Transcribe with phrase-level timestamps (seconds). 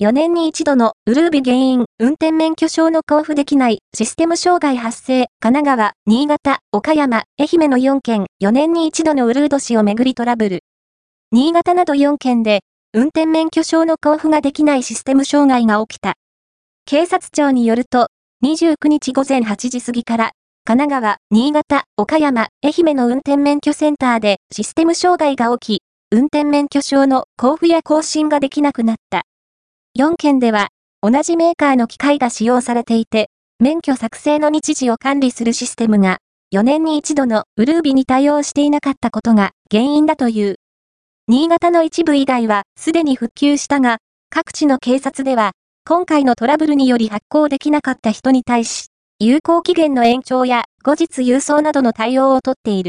[0.00, 10.60] 4年に一度のウルービ原因、運転免許証の交付できないシステム障害発生、神奈川、新潟、岡山、愛媛の4県、4年に一度のウルード氏をめぐりトラブル。
[11.32, 12.60] 新潟など4県で、
[12.94, 16.14] 運転免許証の交付ができないシステム障害が起きた。
[16.86, 18.06] 警察庁によると、
[18.44, 20.30] 29日午前8時過ぎから、
[20.64, 25.82] 神奈川、新潟、岡山、愛媛の運転免許センターでシステム障害が起き、
[26.16, 29.27] 運転免許証の交付や更新ができなくなった。
[29.98, 30.68] 4件では、
[31.02, 36.18] 同じメーカーの機械が使用されていて、免許作成の日時を管理するシステムが、
[36.54, 40.54] 4年に一度のウルービに対応していなかったことが原因だという。
[41.26, 43.98] 新潟の一部以外はすでに復旧したが、
[44.30, 45.50] 各地の警察では、
[45.84, 48.86] 今回のトラブルにより発行できなかった人に対し、
[49.18, 52.86] 有効期限の延長や後日郵送などの対応をとっている。